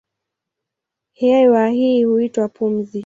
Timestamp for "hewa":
1.13-1.67